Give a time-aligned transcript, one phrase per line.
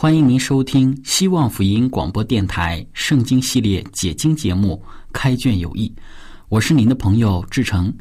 [0.00, 5.92] 欢迎您收听希望福音广播电台圣经系列解经节目《开卷有益》，
[6.48, 7.94] 我是您的朋友志成。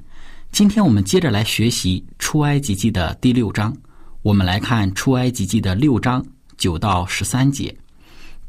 [0.49, 3.75] 今天我们接着来学习出埃及记的第六章，
[4.21, 7.75] 我们来看出埃及记的六章九到十三节。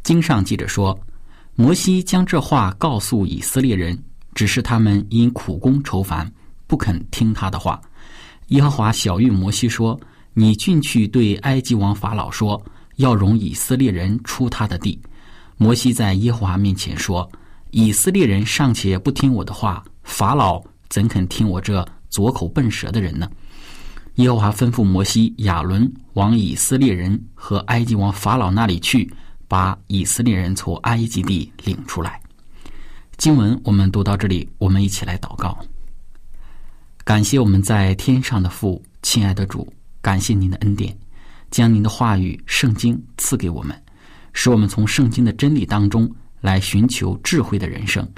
[0.04, 0.96] 经上记着说，
[1.56, 4.00] 摩西将这话告诉以色列人，
[4.32, 6.32] 只是他们因苦功愁烦，
[6.68, 7.82] 不肯听他的话。
[8.50, 10.00] 耶和华小谕摩西说
[10.34, 12.56] ：“你进去对埃及王法老说。”
[13.00, 15.00] 要容以色列人出他的地。
[15.56, 17.30] 摩西在耶和华面前说
[17.72, 23.28] ：“以色列人尚且不听我的话，法老怎肯听我这左口笨舌的人呢？”
[24.16, 29.10] 耶和华吩咐摩西、亚伦往以色列人和埃及王法老那里去，
[29.48, 32.20] 把以色列人从埃及地领出来。
[33.16, 35.58] 经文我们读到这里，我们一起来祷告。
[37.04, 40.99] 感谢我们在天上的父，亲爱的主，感谢您的恩典。
[41.50, 43.76] 将您的话语、圣经赐给我们，
[44.32, 48.08] 使我们从圣经的真理当中来寻求智慧的人生。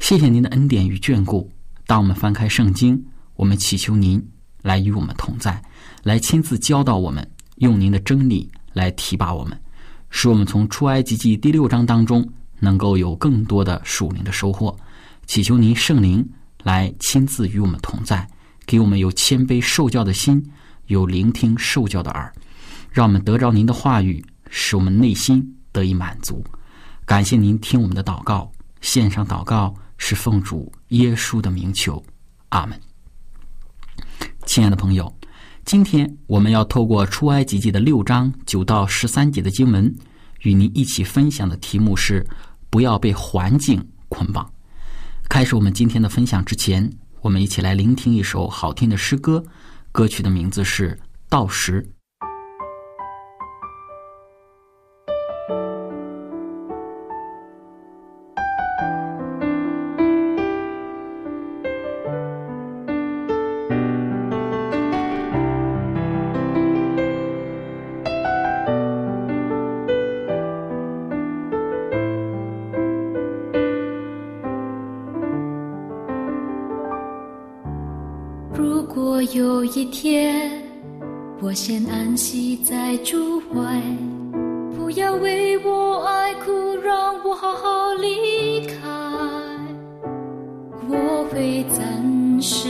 [0.00, 1.50] 谢谢您的恩典与眷顾。
[1.86, 3.02] 当我们翻开圣经，
[3.34, 4.22] 我们祈求您
[4.62, 5.60] 来与我们同在，
[6.02, 9.58] 来亲自教导我们，用您的真理来提拔我们，
[10.10, 12.28] 使我们从出埃及记第六章当中
[12.60, 14.76] 能够有更多的属灵的收获。
[15.26, 16.26] 祈求您圣灵
[16.62, 18.28] 来亲自与我们同在，
[18.66, 20.42] 给我们有谦卑受教的心，
[20.86, 22.32] 有聆听受教的耳。
[22.90, 26.42] 让我们得着您的话语，使我们内心得以满足。
[27.04, 28.50] 感谢您听我们的祷告，
[28.80, 32.02] 献上祷告是奉主耶稣的名求，
[32.50, 32.78] 阿门。
[34.46, 35.12] 亲爱的朋友，
[35.64, 39.94] 今天我们要透过出埃及记的六章九到十三节的经文，
[40.42, 42.26] 与您一起分享的题目是
[42.70, 44.50] “不要被环境捆绑”。
[45.28, 46.90] 开始我们今天的分享之前，
[47.20, 49.44] 我们一起来聆听一首好听的诗歌，
[49.92, 50.92] 歌曲的名字是
[51.28, 51.82] 《到时》。
[79.38, 80.50] 有一天，
[81.40, 83.80] 我先安息在主怀，
[84.76, 88.74] 不要为我爱哭，让我好好离开。
[90.88, 92.68] 我会暂时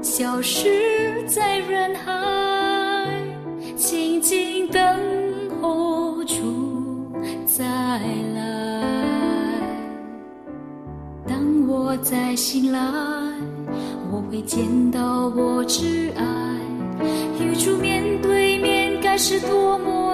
[0.00, 3.12] 消失在人海，
[3.76, 4.80] 静静等
[5.60, 7.12] 候主
[7.44, 7.66] 再
[8.34, 8.82] 来。
[11.28, 13.25] 当我再醒来。
[14.42, 16.24] 见到我挚爱，
[17.40, 20.05] 与主面对面，该是多么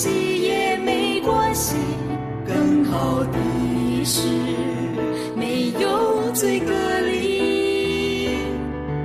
[0.00, 1.74] 喜也没关系，
[2.46, 4.28] 更好的是
[5.34, 8.30] 没有最隔离，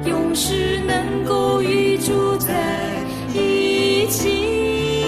[0.06, 2.54] 永世能够与主在
[3.34, 5.04] 一起，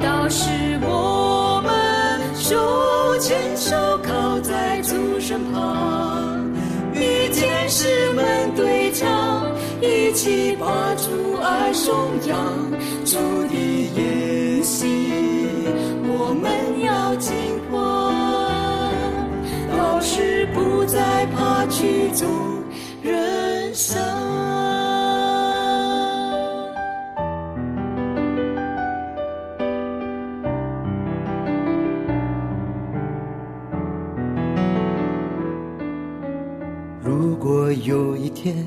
[0.00, 0.48] 到时
[0.80, 6.48] 我们手牵手，靠在主身旁，
[6.94, 9.44] 与天使们对唱，
[9.82, 11.92] 一起把主爱颂
[12.28, 12.59] 扬。
[16.42, 17.34] 我们要经
[17.70, 18.10] 过，
[19.76, 22.64] 到时不再怕曲终
[23.02, 24.00] 人散。
[37.04, 38.66] 如果有一天，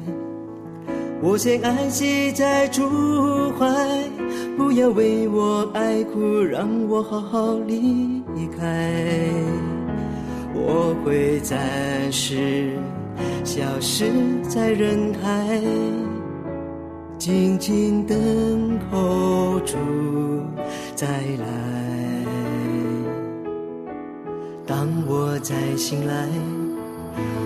[1.24, 3.66] 我先安息在主怀，
[4.58, 8.22] 不要为我爱哭，让我好好离
[8.58, 9.28] 开。
[10.54, 12.72] 我会暂时
[13.44, 14.06] 消失
[14.48, 15.62] 在人海，
[17.18, 19.76] 静静等候主
[20.96, 21.46] 再来。
[24.66, 26.28] 当我再醒来。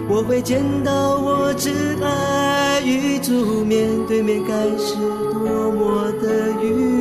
[0.10, 1.70] 我会见到我挚
[2.02, 4.96] 爱与主面对面，该是
[5.34, 6.97] 多么的愉快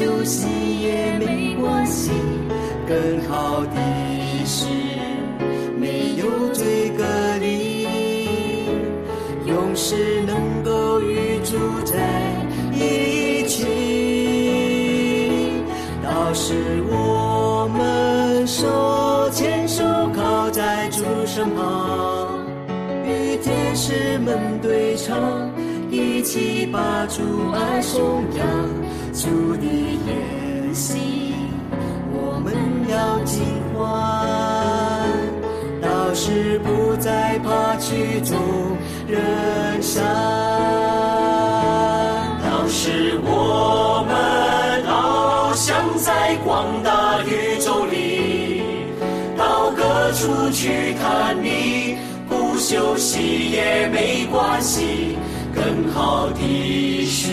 [0.00, 0.48] 休息
[0.80, 2.10] 也没关系。
[2.88, 3.76] 更好的
[4.46, 4.64] 是
[5.78, 7.04] 没有罪隔
[7.38, 7.86] 离，
[9.44, 11.98] 永世能够与主在
[12.72, 13.66] 一起。
[16.02, 16.54] 到时
[16.88, 19.84] 我们手牵手
[20.16, 22.38] 靠在主身旁，
[23.04, 25.49] 与天使们对唱。
[26.20, 28.46] 一起把主爱颂扬，
[29.14, 31.00] 主的言行，
[32.12, 32.52] 我们
[32.90, 33.40] 要尽
[33.72, 33.80] 欢。
[35.80, 38.36] 到时不再怕曲终
[39.08, 40.04] 人散，
[42.44, 48.60] 到时我们翱翔在广大宇宙里，
[49.38, 51.96] 到各处去看你，
[52.28, 55.16] 不休息也没关系。
[55.60, 57.28] 更好的是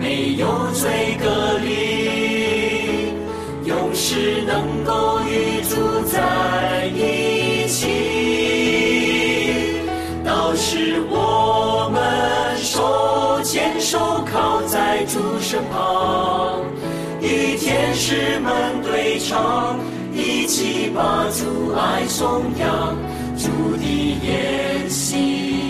[0.00, 3.14] 没有罪隔离，
[3.68, 5.76] 永世能够与主
[6.10, 7.86] 在一起。
[10.24, 12.02] 到时我们
[12.58, 16.62] 手牵手靠在主身旁，
[17.20, 19.78] 与天使们对唱，
[20.12, 22.96] 一起把主爱颂扬，
[23.38, 23.84] 主的
[24.26, 25.63] 言行。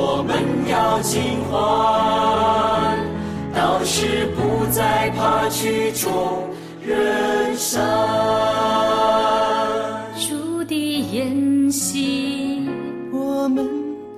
[0.00, 0.36] 我们
[0.70, 2.96] 要尽欢，
[3.52, 6.48] 到时不再怕曲终
[6.80, 7.84] 人散。
[10.16, 12.68] 主的言行，
[13.12, 13.68] 我们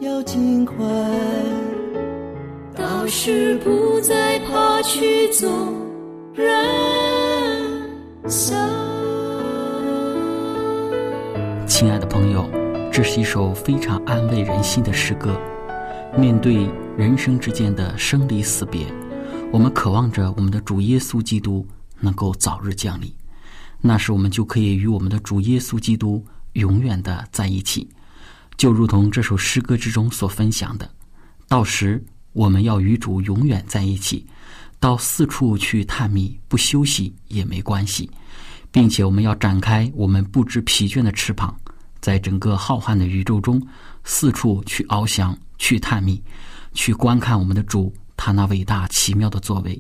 [0.01, 0.77] 要尽欢，
[2.77, 5.49] 到时不再怕曲终
[6.35, 6.47] 人
[8.29, 8.69] 散。
[11.67, 12.45] 亲爱的朋友，
[12.93, 15.35] 这是一首非常安慰人心的诗歌。
[16.19, 18.85] 面对人生之间的生离死别，
[19.53, 21.67] 我们渴望着我们的主耶稣基督
[22.01, 23.13] 能够早日降临，
[23.81, 26.25] 那时我们就可以与我们的主耶稣基督
[26.55, 27.89] 永远的在一起，
[28.57, 30.91] 就如同这首诗歌之中所分享的。
[31.49, 32.03] 到时
[32.33, 34.27] 我们要与主永远在一起，
[34.79, 38.11] 到四处去探秘，不休息也没关系，
[38.73, 41.57] 并且我们要展开我们不知疲倦的翅膀，
[42.01, 43.61] 在整个浩瀚的宇宙中
[44.05, 45.37] 四处去翱翔。
[45.63, 46.19] 去探秘，
[46.73, 49.79] 去观看我们的主，他那伟大奇妙的作为。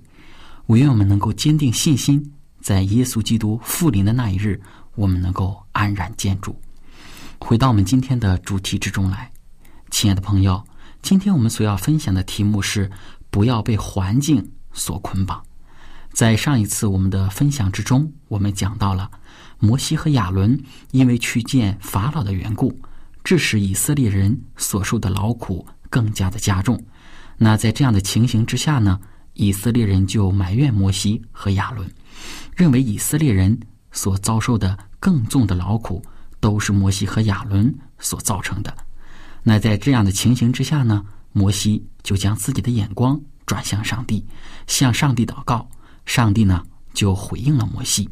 [0.66, 2.22] 我愿我们能够坚定信心，
[2.60, 4.60] 在耶稣基督复临的那一日，
[4.94, 6.54] 我们能够安然见主。
[7.38, 9.32] 回到我们今天的主题之中来，
[9.90, 10.62] 亲爱的朋友，
[11.00, 12.90] 今天我们所要分享的题目是
[13.30, 15.42] 不要被环境所捆绑。
[16.12, 19.10] 在上一次我们的分享之中，我们讲到了
[19.60, 22.76] 摩西和亚伦因为去见法老的缘故。
[23.22, 26.82] 致使以色列人所受的劳苦更加的加重。
[27.36, 28.98] 那在这样的情形之下呢，
[29.34, 31.86] 以色列人就埋怨摩西和亚伦，
[32.56, 33.60] 认为以色列人
[33.92, 36.02] 所遭受的更重的劳苦
[36.40, 38.74] 都是摩西和亚伦所造成的。
[39.42, 44.24] 那在这样的情形之下呢，摩西就将自己的眼光转向上帝，
[44.66, 45.68] 向上帝祷告。
[46.06, 46.64] 上帝呢
[46.94, 48.08] 就回应了摩西。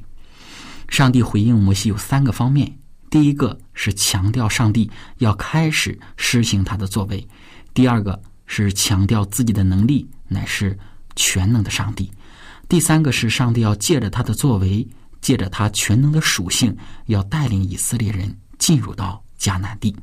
[0.89, 2.77] 上帝回应摩西有三个方面。
[3.11, 7.27] 第一个是强调上帝要开始施行他的作为，
[7.73, 10.79] 第二个是强调自己的能力乃是
[11.17, 12.05] 全能的上帝；
[12.69, 14.87] 第三个是上帝要借着他的作为，
[15.23, 16.77] 借着他全能的属性，
[17.07, 19.97] 要带领以色列人进入到迦南地。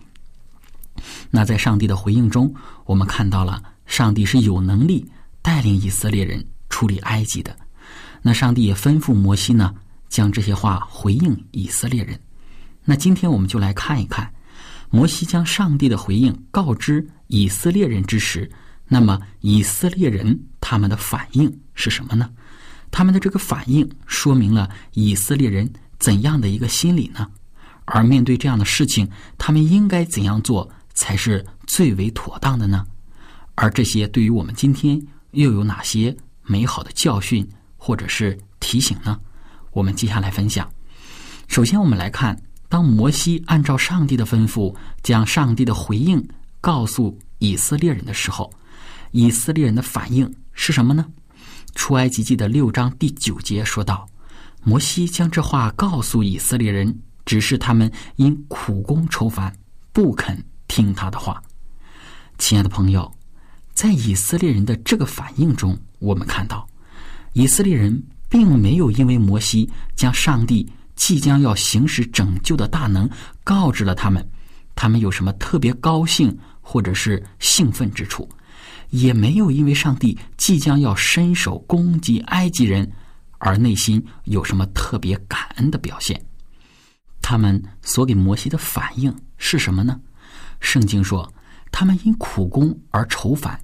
[1.30, 2.51] 那在上帝的回应中，
[2.86, 5.06] 我们看到了上帝是有能力
[5.44, 7.56] 带领以色列人出离埃及的。
[8.24, 9.75] 那上帝也吩咐摩西呢，
[10.10, 12.20] 将这些话回应以色列人。
[12.84, 14.34] 那今天我们就来看一看，
[14.90, 18.50] 摩西将上帝的回应告知以色列人之时，
[18.88, 22.30] 那么以色列人他们的反应是什么呢？
[22.92, 27.28] 他们的这个反应说明了以色列人怎样的一个心理呢？
[27.86, 30.70] 而面对这样的事情，他们应该怎样做？
[30.98, 32.86] 才是最为妥当的呢？
[33.56, 37.46] 而这些对于我们今天又有哪些美好的教训
[37.76, 39.20] 或者是提醒呢？
[39.75, 40.72] 我们接下来分享。
[41.50, 46.25] 首先，我们来看，当摩西按照上帝的吩咐，将上帝的回应
[46.62, 48.50] 告诉以色列人的时候，
[49.12, 51.05] 以色列人的反应是什么呢？
[51.75, 54.08] 出埃及记的六章第九节说道
[54.63, 59.53] ：“摩西将这话告诉以色列人，只是他们因苦功愁烦，
[59.91, 61.44] 不肯。”听他的话，
[62.38, 63.13] 亲爱的朋友，
[63.74, 66.65] 在以色列人的这个反应中，我们看到，
[67.34, 68.01] 以色列人
[68.36, 73.10] 并没有因为摩西将上帝即将要行使拯救的大能
[73.46, 74.30] 告知了他们，
[74.75, 78.27] 他们有什么特别高兴或者是兴奋之处，
[78.89, 82.92] 也没有因为上帝即将要伸手攻击埃及人
[83.38, 86.22] 而内心有什么特别感恩的表现。
[87.22, 89.98] 他们所给摩西的反应是什么呢？
[90.60, 91.34] 圣经说，
[91.72, 93.58] 他们因苦功而愁烦，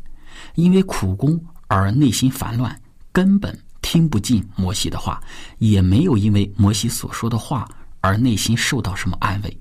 [0.55, 1.37] 因为苦功
[1.67, 2.73] 而内心烦乱，
[3.11, 5.21] 根本听不进摩西的话，
[5.57, 7.67] 也没有因为摩西所说的话
[7.99, 9.57] 而内心受到什么安慰。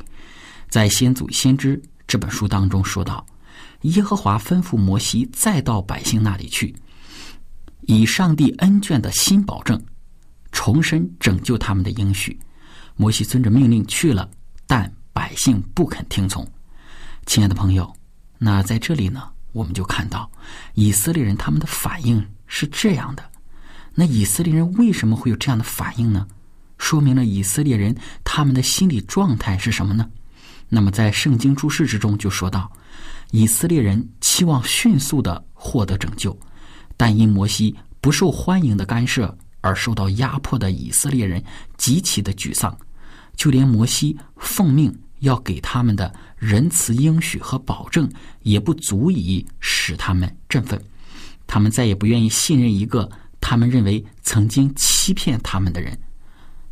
[0.69, 3.25] 在《先祖先知》这本书当中说到，
[3.83, 6.75] 耶和华吩咐摩西再到百姓那里去，
[7.83, 9.81] 以上帝恩眷的新保证，
[10.53, 12.39] 重申拯救他们的应许。
[12.97, 14.31] 摩西遵着命令去了，
[14.67, 16.47] 但百姓不肯听从。
[17.27, 17.91] 亲爱的朋友，
[18.39, 20.31] 那在这里呢，我们就看到
[20.75, 23.30] 以色列人他们的反应是这样的。
[23.95, 26.27] 那以色列人为什么会有这样的反应呢？
[26.79, 27.95] 说明了以色列人
[28.25, 30.09] 他们的心理状态是什么呢？
[30.69, 32.71] 那么在圣经注释之中就说到，
[33.31, 36.39] 以色列人期望迅速的获得拯救，
[36.97, 41.43] 但因摩西不受欢迎的干涉而受到压迫的以色列人
[41.77, 42.77] 极其的沮丧，
[43.37, 44.95] 就连摩西奉命。
[45.21, 48.11] 要给他们的仁慈应许和保证，
[48.43, 50.83] 也不足以使他们振奋。
[51.47, 53.07] 他们再也不愿意信任一个
[53.41, 55.99] 他们认为曾经欺骗他们的人。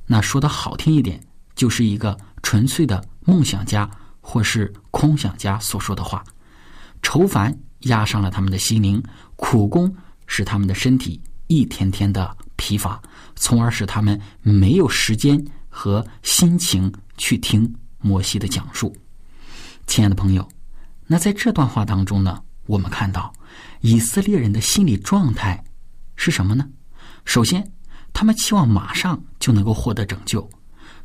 [0.07, 1.21] 那说的好听一点，
[1.55, 6.25] 就是一个纯粹的梦想家或是空想家所说的话。
[7.03, 9.03] 愁烦压上了他们的心灵，
[9.37, 9.95] 苦功
[10.27, 13.01] 使他们的身体一天天的疲乏，
[13.37, 17.73] 从而使他们没有时间和心情去听。
[18.01, 18.97] 摩西的讲述，
[19.89, 20.49] 亲爱的朋友，
[21.09, 23.33] 那在这段话当中呢，我们看到
[23.81, 25.65] 以色列人的心理状态
[26.19, 26.69] 是什么呢？
[27.25, 27.73] 首先，
[28.13, 30.47] 他们期望马上就能够获得拯救，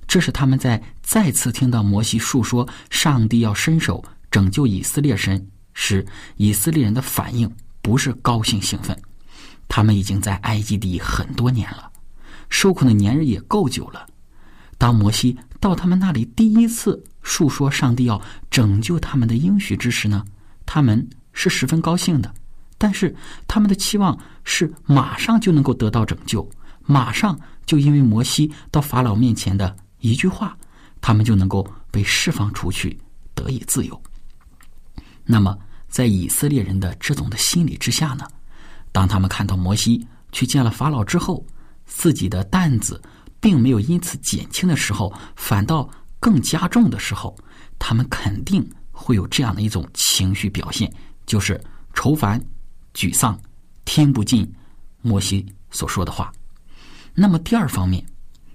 [0.07, 6.05] 这是他们在再次听到摩西述说上帝要伸手拯救以色列神时，
[6.37, 7.49] 以色列人的反应
[7.81, 8.99] 不是高兴兴奋。
[9.69, 11.91] 他们已经在埃及地很多年了，
[12.49, 14.05] 受苦的年日也够久了。
[14.77, 20.25] 当摩西到他们那里第一次述说上帝要拯救他们的应许之时呢，
[20.65, 22.33] 他们是十分高兴的。
[22.83, 23.15] 但是
[23.47, 26.45] 他们的期望是马上就能够得到拯救，
[26.81, 30.53] 马上就因为摩西到法老面前的一句话，
[30.99, 32.99] 他们就能够被释放出去，
[33.33, 34.03] 得以自由。
[35.23, 38.27] 那么，在以色列人的这种的心理之下呢，
[38.91, 41.45] 当他们看到摩西去见了法老之后，
[41.85, 43.01] 自己的担子。
[43.39, 47.33] 并没有因此减轻的时候，反倒更加重的时候，
[47.77, 50.89] 他们肯定会有这样的一种情绪表现，
[51.25, 51.61] 就是
[51.93, 52.41] 愁烦、
[52.93, 53.39] 沮丧、
[53.85, 54.51] 听不进
[55.01, 56.31] 摩西所说的话。
[57.13, 58.03] 那么第二方面，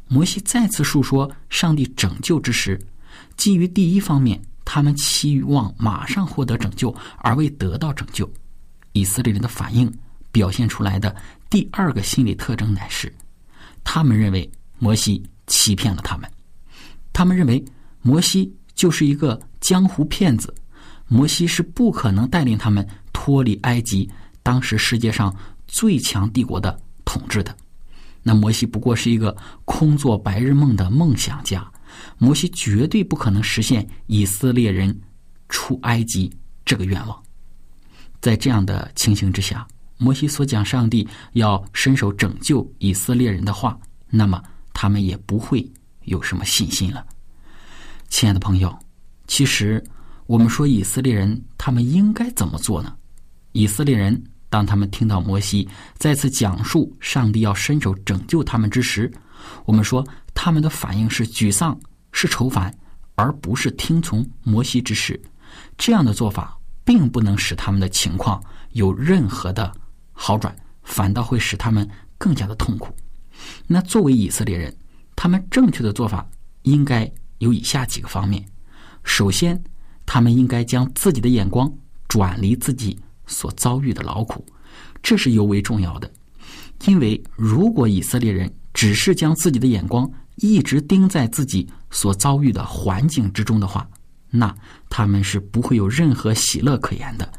[0.06, 2.80] 摩西再次述说上帝拯救之时，
[3.36, 8.30] 基于第一方面，他们期望马上获得拯救而未得到拯救，
[8.92, 9.92] 以色列人的反应
[10.32, 11.14] 表现出来的
[11.50, 13.12] 第二个心理特征乃是，
[13.82, 14.50] 他们认为。
[14.80, 16.30] 摩西欺骗了他们，
[17.12, 17.64] 他们认为
[18.00, 20.54] 摩西就是一个江湖骗子，
[21.08, 24.08] 摩西是不可能带领他们脱离埃及
[24.48, 25.36] 当时世界上
[25.66, 27.54] 最强帝国的统治的。
[28.22, 29.36] 那摩西不过是一个
[29.66, 31.70] 空做白日梦的梦想家，
[32.16, 34.98] 摩西绝对不可能实现以色列人
[35.50, 37.22] 出埃及这个愿望。
[38.22, 43.78] 在这样的情形之下，摩西所讲上帝要伸手拯救以色列人的话，
[44.08, 45.70] 那么他们也不会
[46.04, 47.06] 有什么信心了。
[48.08, 48.74] 亲爱的朋友，
[49.26, 49.84] 其实
[50.24, 52.96] 我们说以色列人他们应该怎么做呢？
[53.52, 59.10] 以色列人当他们听到摩西再次讲述上帝要伸手拯救他们之时，
[59.64, 61.78] 我们说他们的反应是沮丧，
[62.12, 62.74] 是愁烦，
[63.14, 65.20] 而不是听从摩西之事。
[65.76, 69.70] 这样的做法并不能使他们的情况有任何的
[70.12, 72.94] 好转，反倒会使他们更加的痛苦。
[73.66, 74.74] 那作为以色列人，
[75.14, 76.28] 他们正确的做法
[76.62, 78.44] 应该有以下几个方面：
[79.04, 79.62] 首先，
[80.06, 81.72] 他们应该将自己的眼光
[82.08, 84.44] 转离自己所遭遇的劳苦，
[85.00, 86.10] 这是尤为重要的。
[86.86, 93.88] 因为如果以色列人只是将自己的眼光一直盯在自己所遭遇的环境之中的话，
[94.30, 94.54] 那
[94.88, 97.30] 他们是不会有任何喜乐可言的。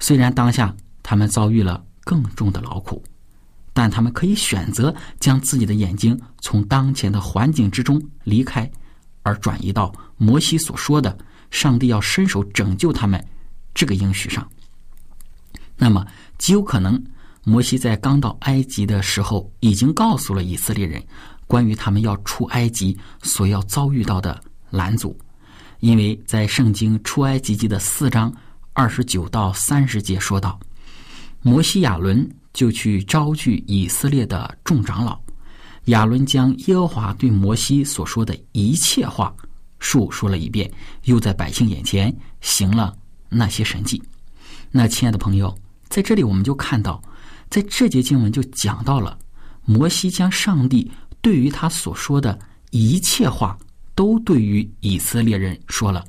[0.00, 3.02] 虽然当下他们遭遇了更重的劳苦，
[3.74, 8.70] 但他们可以选择将自己的眼睛从当前的环境之中离开，
[9.22, 11.16] 而转移到摩西所说的
[11.50, 13.22] 上帝要伸手拯救他们
[13.74, 14.48] 这个应许上。
[15.78, 16.04] 那么
[16.36, 17.02] 极有可能，
[17.44, 21.02] 摩西在刚到埃及的时候，已经告诉了以色列人
[21.46, 24.38] 关于他们要出埃及所要遭遇到的
[24.70, 25.16] 拦阻。
[25.80, 28.34] 因为在圣经出埃及记的四章
[28.72, 30.58] 二十九到三十节说道，
[31.40, 35.20] 摩西亚伦就去招聚以色列的众长老，
[35.84, 39.32] 亚伦将耶和华对摩西所说的一切话
[39.78, 40.68] 述说了一遍，
[41.04, 42.92] 又在百姓眼前行了
[43.28, 44.02] 那些神迹。
[44.70, 45.56] 那亲爱的朋友，
[45.88, 47.02] 在这里我们就看到，
[47.50, 49.18] 在这节经文就讲到了
[49.64, 52.38] 摩西将上帝对于他所说的
[52.70, 53.58] 一切话。
[53.94, 56.04] 都对于以色列人说了，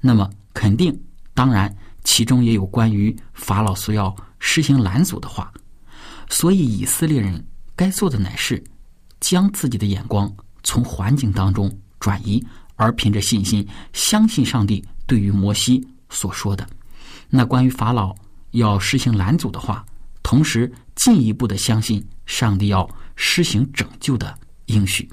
[0.00, 0.98] 那么肯定，
[1.34, 5.52] 当然，其中也有关于法老所要施行拦阻的话。
[6.30, 8.64] 所以，以色列人该做的乃是
[9.20, 11.70] 将自己的眼光从环境当中
[12.00, 12.42] 转移，
[12.76, 16.66] 而凭着信心相信上帝对于摩西所说的
[17.28, 18.16] 那关于法老
[18.54, 19.84] 要实行拦阻的话，
[20.22, 24.32] 同时进一步的相信上帝要施行拯救的
[24.66, 25.08] 应许。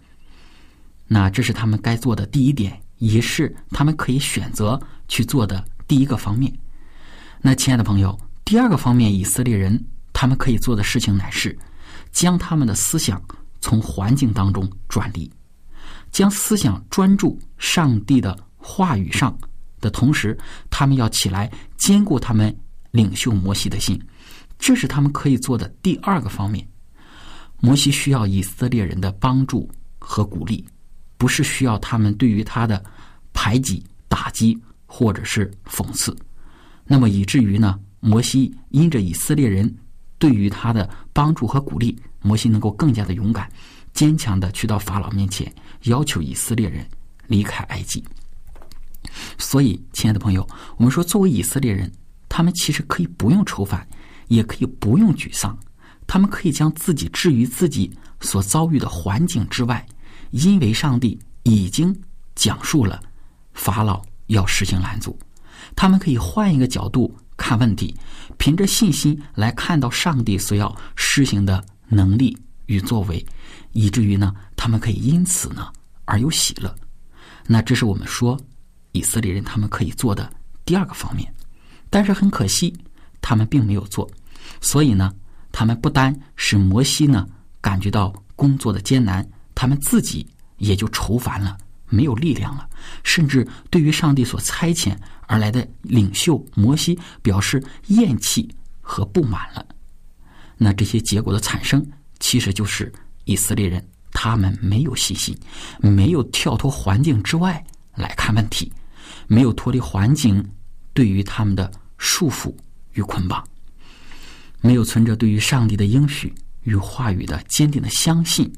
[1.08, 6.54] 那这是他们该做的第一点，也是他们可以选择去做的第一个方面。
[7.41, 11.58] 那亲爱的朋友，第二个方面，以色列人他们可以做的事情乃是
[12.12, 13.19] 将他们的思想
[13.60, 15.30] 从环境当中转离，
[16.12, 19.36] 将思想专注上帝的话语上
[19.80, 20.38] 的同时，
[20.69, 22.56] 他们要起来兼顾他们
[22.91, 24.01] 领袖摩西的心，
[24.60, 26.67] 这是他们可以做的第二个方面。
[27.60, 30.65] 摩西需要以色列人的帮助和鼓励。
[31.17, 32.84] 不是需要他们对于他的
[33.32, 36.17] 排挤、打击或者是讽刺，
[36.84, 39.71] 那么以至于呢，摩西因着以色列人
[40.17, 43.47] 对于他的帮助和鼓励，摩西能够更加的勇敢、
[43.93, 46.84] 坚强的去到法老面前，要求以色列人
[47.27, 48.04] 离开埃及。
[49.38, 50.41] 所以，亲爱的朋友，
[50.77, 51.91] 我们说，作为以色列人，
[52.34, 53.86] 他们其实可以不用愁烦，
[54.30, 55.58] 也可以不用沮丧，
[56.08, 57.91] 他们可以将自己置于自己
[58.22, 59.86] 所遭遇的环境之外。
[60.30, 61.94] 因为上帝已经
[62.34, 63.04] 讲述了
[63.52, 65.20] 法老要实行拦阻，
[65.76, 67.94] 他们可以换一个角度看问题，
[68.38, 73.26] 凭着信心来看到上帝所要施行的能力与作为，
[73.74, 75.67] 以至于呢，他们可以因此呢
[76.06, 76.74] 而有喜乐。
[77.46, 78.39] 那这是我们说
[78.94, 80.32] 以色列人他们可以做的
[80.63, 81.30] 第二个方面，
[81.91, 82.75] 但是很可惜，
[83.21, 84.10] 他们并没有做，
[84.62, 85.13] 所以呢，
[85.51, 87.27] 他们不单使摩西呢
[87.62, 89.23] 感觉到工作的艰难。
[89.54, 90.25] 他们自己
[90.58, 91.56] 也就愁烦了，
[91.88, 92.67] 没有力量了，
[93.04, 98.49] 甚至对于上帝所差遣而来的领袖摩西表示厌弃
[98.82, 99.63] 和不满了。
[100.58, 101.86] 那这些结果的产生，
[102.19, 102.91] 其实就是
[103.25, 105.38] 以色列人他们没有信心，
[105.80, 108.71] 没有跳脱环境之外来看问题，
[109.27, 110.43] 没有脱离环境
[110.93, 112.51] 对于他们的束缚
[112.93, 113.43] 与捆绑，
[114.59, 116.33] 没有存着对于上帝的应许
[116.63, 118.51] 与话语的坚定的相信，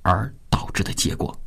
[0.00, 0.32] 而。
[0.48, 1.38] 导致的结果，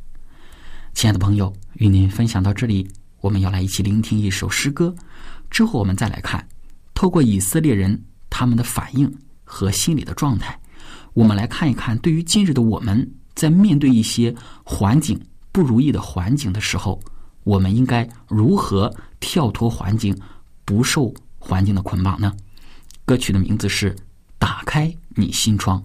[0.94, 2.88] 亲爱的朋友，与您分享到这里，
[3.20, 4.94] 我们要来一起聆听一首诗歌。
[5.50, 6.46] 之后，我们再来看，
[6.94, 10.56] 透过以色列人他们的反应和心理的状态，
[11.12, 14.32] 我们来看一看，对于今日的我们，在面对一些
[14.62, 17.02] 环境不如意的环境的时候，
[17.42, 20.16] 我们应该如何跳脱环境，
[20.64, 22.32] 不受环境的捆绑呢？
[23.04, 23.92] 歌曲的名字是
[24.38, 25.82] 《打开你心窗》。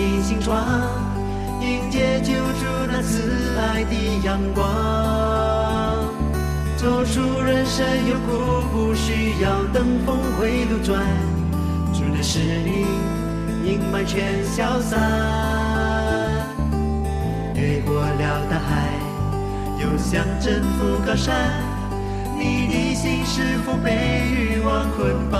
[0.00, 0.64] 你心窗，
[1.60, 3.20] 迎接救主那慈
[3.58, 4.64] 爱的阳光。
[6.78, 11.04] 走出人生有苦，不需要等峰回路转，
[11.92, 12.86] 主的使命
[13.62, 14.98] 阴霾全消散。
[17.54, 18.88] 越过了大海，
[19.78, 21.36] 又想征服高山，
[22.38, 25.38] 你的心是否被欲望捆绑？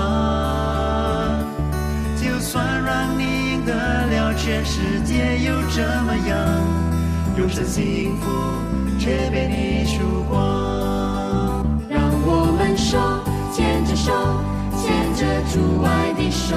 [2.15, 3.73] 就算让你得
[4.07, 6.37] 了全世界，又怎么样？
[7.37, 8.29] 永生幸福
[8.99, 11.65] 却被你输光。
[11.89, 12.97] 让我们手
[13.53, 14.11] 牵着手，
[14.77, 16.55] 牵着主爱的手，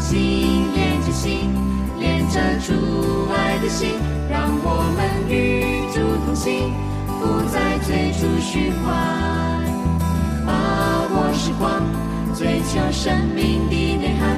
[0.00, 1.50] 心连着心，
[1.98, 3.90] 连着主爱的心，
[4.30, 6.72] 让我们与主同行，
[7.20, 8.88] 不再追逐虚幻，
[10.46, 10.52] 把
[11.14, 11.82] 握时光。
[12.34, 14.37] 追求生命的内涵，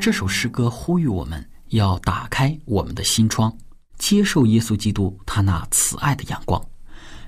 [0.00, 3.54] 这首诗歌呼吁我们要打开我们的心窗，
[3.98, 6.60] 接受耶稣基督他那慈爱的阳光。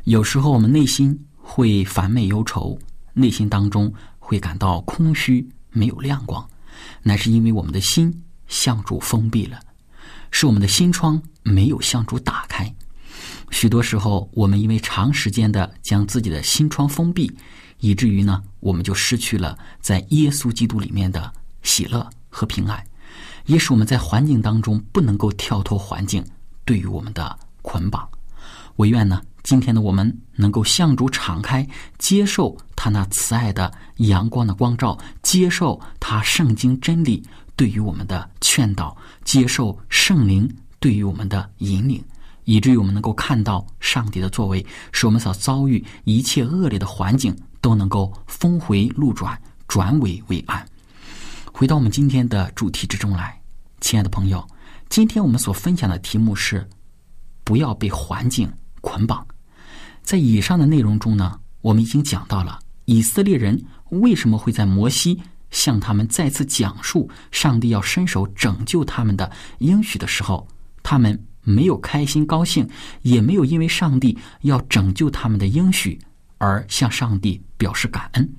[0.05, 2.79] 有时候我们内心会烦闷忧愁，
[3.13, 6.49] 内心当中会感到空虚，没有亮光，
[7.03, 8.11] 乃是因为我们的心
[8.49, 9.61] 向主封闭了，
[10.31, 12.75] 是我们的心窗没有向主打开。
[13.51, 17.31] 许多时候，我们因为长时间的将自己的心窗封闭，
[17.81, 21.31] 以至于呢，我们就失去了在耶稣基督里面的
[21.63, 22.83] 喜乐和平安，
[23.47, 26.25] 也使我们在环境当中不能够跳脱环境
[26.65, 28.09] 对于我们的捆绑。
[28.75, 31.65] 我愿呢，今天的我们能够向主敞开，
[31.99, 37.23] 接受他那慈爱的阳光的光照，接受他圣经真理
[37.55, 42.03] 对于我们的劝导，接受圣灵对于我们的引领。
[42.45, 50.67] 以至于我们能够看到上帝的作为，使我们所遭遇一切恶劣的环境都能够峰回路转，转危为安。
[51.63, 53.41] 回到我们今天的主题之中来，
[53.81, 54.45] 亲爱的朋友，
[54.89, 56.69] 今天我们所分享的题目是：
[57.45, 59.25] 不要被环境捆绑。
[60.03, 65.23] 在以上的内容中呢，我们已经讲到了以色列人为什么会在摩西
[65.53, 70.45] 向他们再次讲述上帝要伸手拯救他们的应许的时候，
[70.83, 71.17] 他们。
[71.45, 72.69] 没有开心高兴，
[73.03, 75.97] 也没有因为上帝要拯救他们的应许
[76.39, 78.33] 而向上帝表示感恩，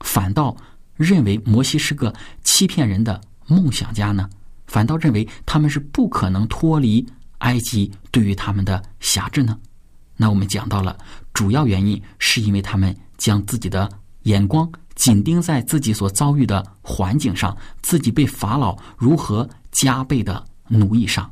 [0.00, 0.56] 反倒
[0.98, 2.12] 认为摩西是个
[2.44, 4.28] 欺骗人的梦想家呢？
[4.66, 7.06] 反倒认为他们是不可能脱离
[7.38, 9.58] 埃及对于他们的辖制呢？
[10.16, 10.98] 那我们讲到了
[11.32, 13.88] 主要原因，是因为他们将自己的
[14.24, 21.30] 眼光紧盯在自己所遭遇的环境上，自己被法老如何加倍的奴役上。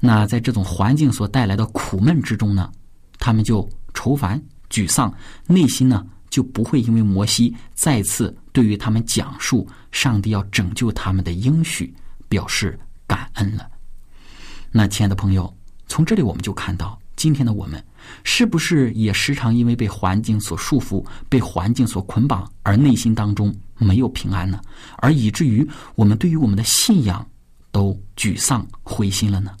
[0.00, 2.70] 那在这种环境所带来的苦闷之中呢，
[3.18, 5.12] 他们就愁烦、沮丧，
[5.46, 11.94] 内心呢就不会因为摩西再次对于他们讲述上帝要拯救他们的应许
[12.26, 13.70] 表示感恩了。
[14.70, 15.54] 那亲爱的朋友，
[15.86, 17.84] 从这里我们就看到，今天的我们
[18.24, 24.58] 是不是也时常因为被环境所束缚、被环境所捆绑，而内心当中没有平安呢？
[24.96, 27.28] 而以至于我们对于我们的信仰
[27.70, 29.54] 都沮丧、灰心了呢？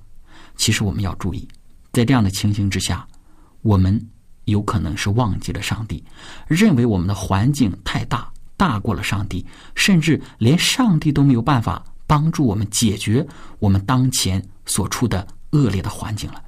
[0.56, 1.46] 其实我们要注意，
[1.92, 3.06] 在这样的情形之下，
[3.60, 4.02] 我们
[4.44, 6.02] 有可能是忘记了上帝，
[6.46, 13.26] 认为我们的环境太大，大过了上帝，甚至连上帝都没有办法帮助我们解决
[13.58, 16.42] 我们当前所处的恶劣的环境了。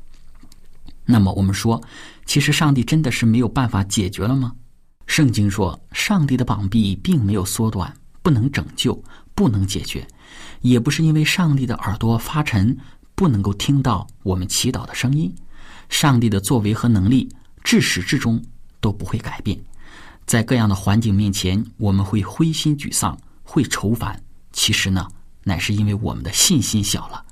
[1.05, 1.83] 那么我们说，
[2.25, 4.53] 其实上帝真的是没有办法解决了吗？
[5.07, 9.03] 圣经说，上帝的膀臂并没有缩短，不能拯救，
[9.35, 10.07] 不能解决，
[10.63, 12.77] 也不是因为上帝的耳朵发沉。
[13.17, 15.33] 不能够听到我们祈祷的声音，
[15.89, 17.29] 上帝的作为和能力
[17.65, 18.41] 至始至终
[18.81, 19.59] 都不会改变。
[20.27, 24.23] 在各样的环境面前，我们会灰心沮丧，会愁烦。
[24.53, 25.09] 其实呢，
[25.43, 27.25] 乃是因为我们的信心小了，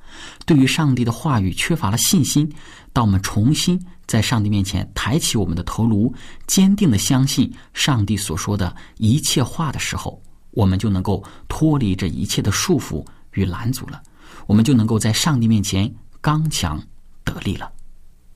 [0.45, 2.53] 对于上帝的话语缺乏了信心，
[2.93, 6.13] 当我们重新在上帝面前抬起我们的头颅，
[6.47, 14.03] 坚定的相信上帝所说的一切话的时候，我们就能够脱离这一切的束缚与拦阻了，
[14.47, 15.91] 我们就能够在上帝面前
[16.21, 16.83] 刚强
[17.25, 17.73] 得力了。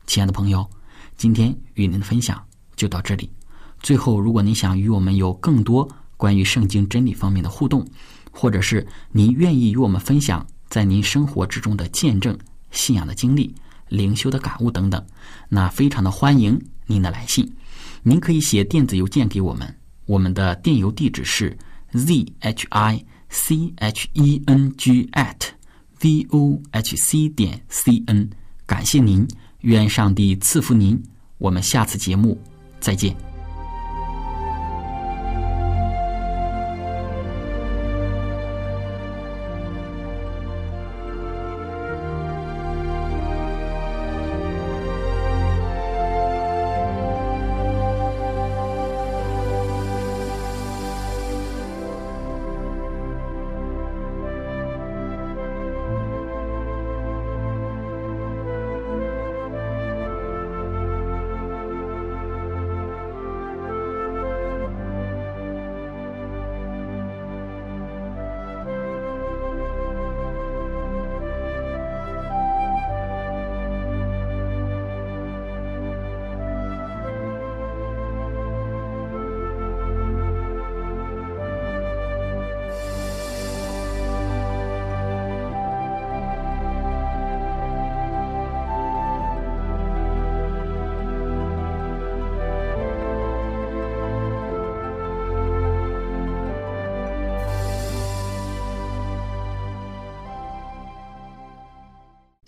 [0.07, 0.67] 亲爱的朋友，
[1.17, 2.43] 今天与您的分享
[2.77, 3.31] 就到这里。
[3.83, 7.87] 最后，如果您想与我们有更多关于圣经真理方面的互动，
[8.31, 12.37] 或者是您愿意与我们分享在您生活之中的见证、
[12.71, 13.55] 信仰的经历、
[13.89, 15.05] 灵修的感悟等等，
[15.49, 17.51] 那非常的欢迎您的来信。
[18.03, 19.75] 您可以写电子邮件给我们，
[20.05, 21.57] 我们的电邮地址是
[21.93, 25.49] z h i c h e n g at
[26.01, 28.31] v o h c 点 c n。
[28.67, 29.27] 感谢您，
[29.67, 31.03] 愿上帝赐福您。
[31.39, 32.39] 我们下次节目
[32.79, 33.36] 再见。